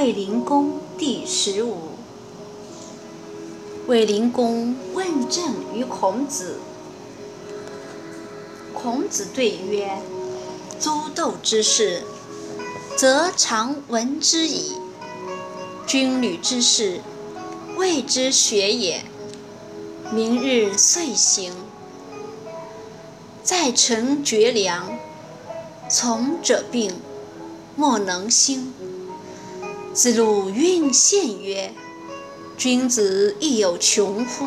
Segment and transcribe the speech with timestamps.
[0.00, 1.90] 卫灵公第十五。
[3.86, 6.56] 卫灵公问政于孔子。
[8.72, 9.98] 孔子对曰
[10.80, 12.02] ：“诸斗之事，
[12.96, 14.72] 则常闻之矣；
[15.86, 17.02] 军旅之事，
[17.76, 19.04] 未之学也。
[20.10, 21.52] 明日遂行，
[23.42, 24.98] 在臣绝粮，
[25.90, 26.94] 从者病，
[27.76, 28.72] 莫能兴。”
[29.92, 31.72] 子路运献曰
[32.56, 34.46] ：“君子亦有穷乎？”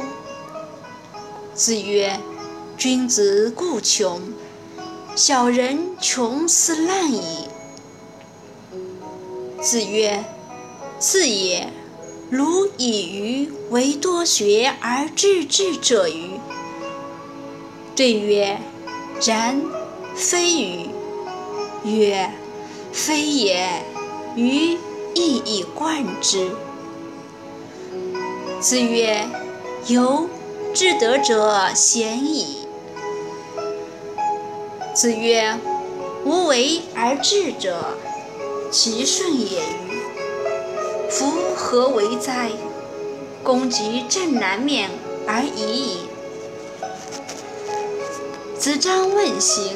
[1.53, 2.17] 子曰
[2.77, 4.21] ：“君子固穷，
[5.15, 7.49] 小人穷斯滥矣。”
[9.61, 10.23] 子曰
[10.97, 11.67] ：“次也，
[12.29, 16.39] 如以愚为多学而致知者与？”
[17.97, 18.57] 对曰
[19.27, 19.61] ：“然，
[20.15, 20.89] 非愚。”
[21.83, 22.31] 曰
[22.93, 23.83] ：“非也，
[24.37, 24.77] 愚。”
[25.15, 26.49] 亦以贯之。
[28.59, 29.27] 子曰
[29.87, 30.27] ：“由
[30.73, 32.67] 至德者鲜矣。”
[34.93, 35.59] 子曰
[36.25, 37.97] ：“无为而治者，
[38.71, 41.09] 其顺也与？
[41.09, 42.51] 夫何为哉？
[43.43, 44.89] 攻及正南面
[45.27, 45.97] 而已矣。”
[48.57, 49.75] 子张问行。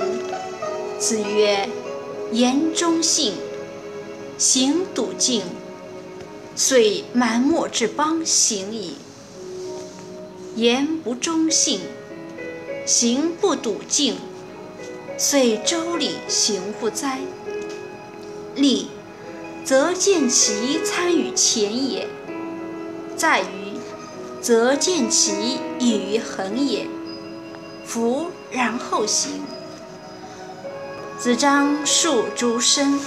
[0.98, 1.68] 子曰
[2.32, 3.34] ：“言忠信。”
[4.38, 5.42] 行笃敬，
[6.56, 8.98] 遂满漠之邦行矣。
[10.56, 11.82] 言不忠信，
[12.86, 14.16] 行不笃敬，
[15.18, 17.20] 遂周礼行乎哉？
[18.54, 18.90] 立，
[19.64, 22.06] 则见其参与前也；
[23.16, 23.80] 在于，
[24.40, 26.86] 则见其异于恒也。
[27.86, 29.42] 夫然后行。
[31.18, 33.00] 子张述诸身。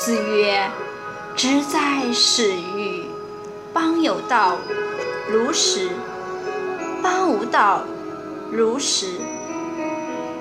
[0.00, 0.70] 子曰
[1.36, 3.04] ：“直在始于
[3.70, 4.56] 邦有道，
[5.30, 5.90] 如始；
[7.02, 7.84] 邦无道，
[8.50, 9.08] 如始。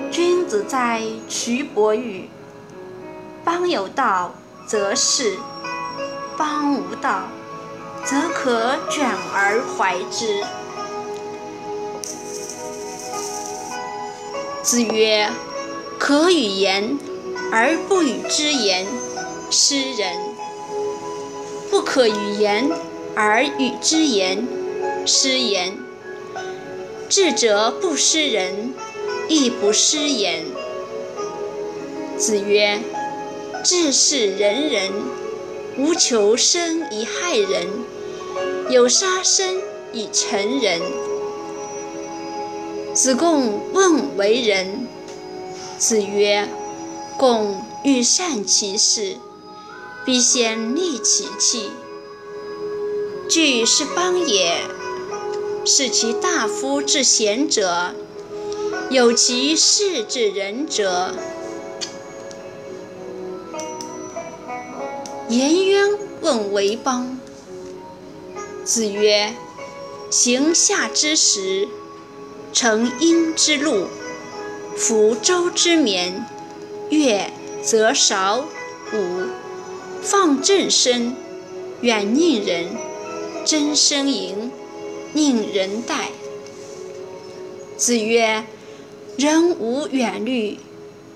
[0.09, 2.29] 君子在蘧伯与。
[3.43, 4.33] 邦有道，
[4.65, 5.33] 则仕；
[6.37, 7.23] 邦无道，
[8.05, 10.41] 则可转而怀之。”
[14.63, 15.29] 子曰
[15.99, 16.97] ：“可与言
[17.51, 18.87] 而不与之言。”
[19.51, 20.15] 诗人
[21.71, 22.69] 不可与言
[23.15, 24.47] 而与之言，
[25.05, 25.77] 失言。
[27.09, 28.73] 智者不失人，
[29.27, 30.45] 亦不失言。
[32.17, 32.79] 子曰
[33.65, 34.91] ：“智是仁人，
[35.77, 37.65] 无求生以害人，
[38.69, 39.59] 有杀生
[39.91, 40.79] 以成仁。”
[42.93, 44.87] 子贡问为人。
[45.79, 46.47] 子曰
[47.17, 49.17] ：“贡欲善其事。”
[50.09, 51.69] 必先利其器。
[53.29, 54.63] 具是邦也，
[55.63, 57.93] 是其大夫之贤者，
[58.89, 61.13] 有其事之仁者。
[65.29, 65.89] 颜渊
[66.21, 67.19] 问为邦。
[68.63, 69.35] 子曰：
[70.09, 71.67] 行夏之时，
[72.51, 73.85] 乘阴之路，
[74.75, 76.25] 服周之绵，
[76.89, 77.31] 乐
[77.61, 78.47] 则少，
[78.91, 79.27] 午。
[80.01, 81.15] 放正声，
[81.81, 82.67] 远佞人；
[83.45, 84.49] 真声盈，
[85.13, 86.09] 佞人待。
[87.77, 88.45] 子曰
[89.17, 90.57] ：“人无远虑，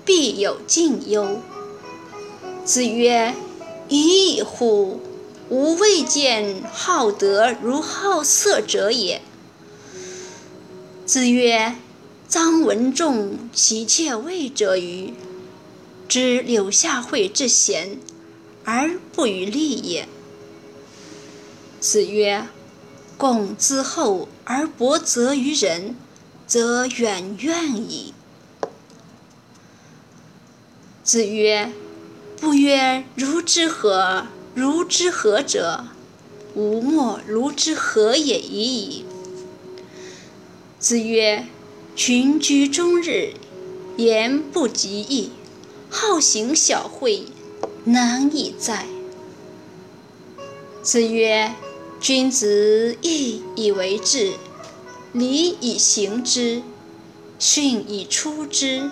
[0.04, 1.38] 必有近忧。”
[2.64, 3.34] 子曰
[3.88, 5.00] ：“已矣乎！
[5.50, 9.20] 吾未见好德如好色者也。”
[11.04, 11.74] 子曰
[12.30, 15.12] ：“臧文仲其妾位者与？
[16.08, 17.98] 知柳下惠之贤。”
[18.64, 20.08] 而不与利也。
[21.80, 22.46] 子曰
[23.18, 25.96] ：“共之厚而薄责于人，
[26.46, 28.14] 则远怨矣。”
[31.04, 31.70] 子曰
[32.40, 34.26] ：“不曰如之何？
[34.54, 35.84] 如之何者？
[36.54, 39.04] 吾莫如之何也已矣。”
[40.78, 41.46] 子曰
[41.94, 43.34] ：“群居终日，
[43.96, 45.30] 言不及义，
[45.90, 47.26] 好行小惠。”
[47.86, 48.86] 难以哉！
[50.82, 51.52] 子曰
[52.00, 54.32] ：“君子义以为质，
[55.12, 56.62] 礼以行之，
[57.38, 58.90] 训以出之，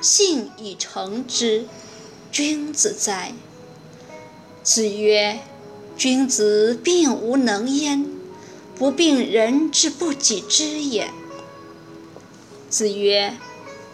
[0.00, 1.66] 信以成之。
[2.32, 3.32] 君子哉！”
[4.64, 5.38] 子曰
[5.96, 8.04] ：“君子并无能焉，
[8.76, 11.08] 不病人之不己知也。”
[12.68, 13.36] 子曰：“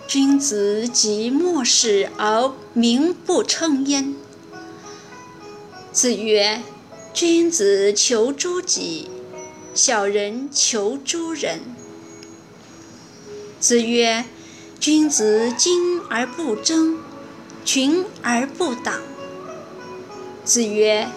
[0.08, 4.14] 君子及莫世而名不称焉。”
[5.92, 6.62] 子曰
[7.12, 9.10] ：“君子求诸己，
[9.74, 11.58] 小人求诸人。”
[13.58, 14.24] 子曰
[14.78, 16.98] ：“君子精而不争，
[17.64, 19.00] 群而不党。”
[20.46, 21.08] 子曰：“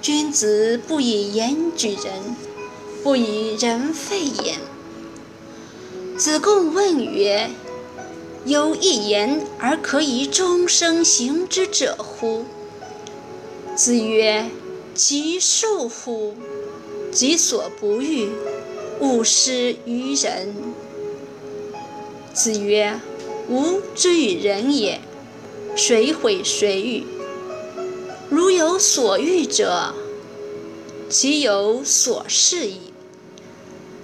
[0.00, 2.34] 君子不以言举人，
[3.02, 4.56] 不以人废言。”
[6.16, 7.50] 子贡问曰
[8.46, 12.46] ：“有一言而可以终生行之者乎？”
[13.76, 14.48] 子曰
[14.94, 16.34] ：“己恕乎！
[17.12, 18.30] 己所不欲，
[19.00, 20.54] 勿施于人。”
[22.32, 22.98] 子曰
[23.50, 25.02] ：“吾之于人也，
[25.76, 27.04] 谁毁谁欲？
[28.30, 29.94] 如有所欲者，
[31.10, 32.80] 其有所示矣。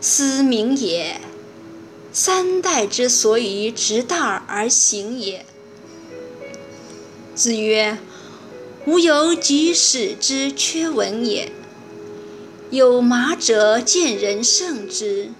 [0.03, 1.19] 斯明也。
[2.13, 5.47] 三代之所以直道而行也。”
[7.35, 7.97] 子曰。
[8.85, 11.53] 吾有几使之缺文也。
[12.71, 15.31] 有马者见人胜之，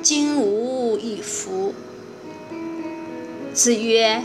[0.00, 1.74] 今无以服。
[3.52, 4.22] 子曰：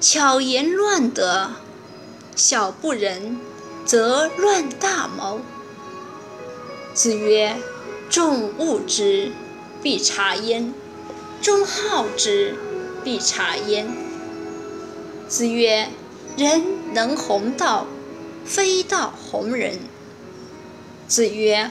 [0.00, 1.50] 巧言乱德，
[2.36, 3.36] 小不忍
[3.84, 5.40] 则乱大谋。
[6.94, 7.56] 子曰：
[8.08, 9.32] 众恶之，
[9.82, 10.72] 必察焉；
[11.42, 12.54] 众好之，
[13.02, 13.88] 必察焉。
[15.26, 15.88] 子曰。
[16.36, 16.62] 人
[16.92, 17.86] 能弘道，
[18.44, 19.78] 非道弘人。
[21.06, 21.70] 子曰：“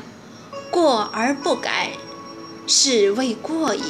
[0.71, 1.91] 过而不改，
[2.67, 3.81] 是谓过矣。”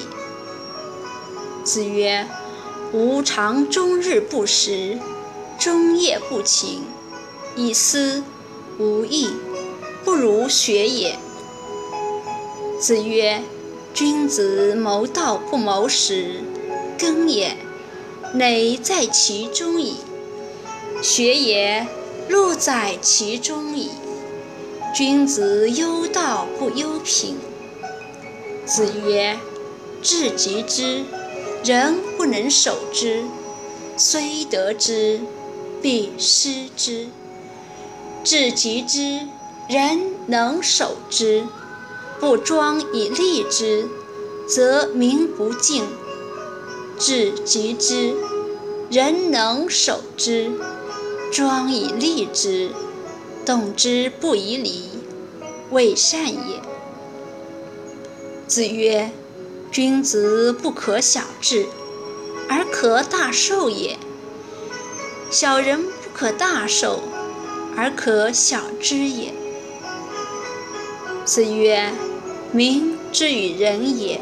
[1.64, 2.28] 子曰
[2.94, 4.98] ：“吾尝终日不食，
[5.60, 6.82] 终夜不寝，
[7.56, 8.24] 以思
[8.80, 9.30] 无益，
[10.04, 11.16] 不如学也。”
[12.82, 13.44] 子曰
[13.94, 16.44] ：“君子谋道不谋食，
[16.98, 17.58] 耕也，
[18.34, 19.98] 馁在其中矣。”
[21.02, 21.88] 学也，
[22.28, 23.90] 路在其中矣。
[24.94, 27.38] 君子忧道不忧贫。
[28.66, 29.40] 子曰：
[30.02, 31.04] 至极之，
[31.64, 33.24] 人不能守之，
[33.96, 35.22] 虽得之，
[35.82, 37.08] 必失之；
[38.24, 39.22] 至极之，
[39.70, 41.46] 人能守之，
[42.20, 43.88] 不庄以立之，
[44.48, 45.84] 则民不敬；
[47.00, 48.14] 至极之，
[48.92, 50.52] 人能守之。
[51.32, 52.72] 庄以立之，
[53.46, 54.86] 动之不以礼，
[55.70, 56.60] 未善也。
[58.48, 59.12] 子曰：
[59.72, 61.68] 君子不可小智，
[62.50, 63.98] 而可大受也；
[65.30, 67.02] 小人不可大受，
[67.78, 69.32] 而可小知也。
[71.26, 71.94] 子曰：
[72.52, 74.20] 民之与人也，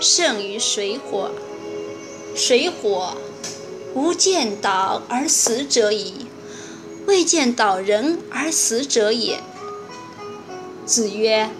[0.00, 1.30] 胜于水火。
[2.34, 3.18] 水火。
[3.94, 6.21] 吾见导而死者矣，
[7.06, 9.40] 未见导人而死者也。
[10.86, 11.50] 子曰：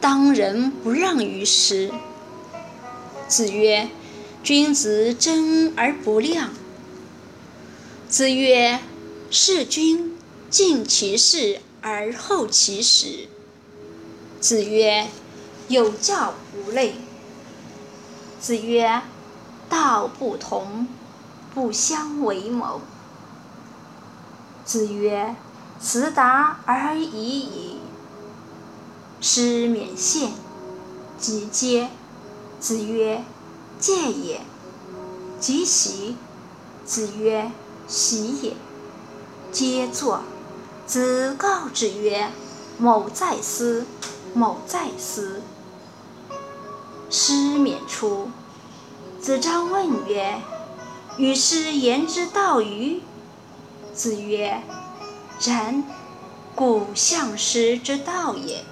[0.00, 1.90] 当仁不让于时。
[3.28, 3.88] 子曰：
[4.42, 6.50] 君子争而不亮。
[8.08, 8.80] 子曰：
[9.30, 10.16] 事君
[10.50, 13.28] 尽其事而后其实。
[14.40, 15.08] 子曰：
[15.68, 16.94] 有教无类。
[18.40, 19.02] 子曰：
[19.68, 20.86] 道不同。
[21.56, 22.82] 不相为谋。
[24.66, 25.36] 子曰
[25.80, 27.78] ：“辞达而已矣。”
[29.22, 30.32] 师免献，
[31.16, 31.88] 即嗟。
[32.58, 33.24] 子曰
[33.78, 34.40] ：“戒也。”
[35.38, 36.16] 即席。
[36.84, 37.52] 子曰
[37.86, 38.54] ：“席也。”
[39.52, 40.22] 皆坐。
[40.84, 42.32] 子告之曰
[42.76, 43.86] ：“某在思，
[44.34, 45.42] 某在思。”
[47.08, 48.30] 师免出。
[49.20, 50.42] 子张问曰。
[51.18, 53.00] 与师言之道与？
[53.96, 54.62] 子曰：
[55.40, 55.82] 然，
[56.54, 58.62] 故相师之道也。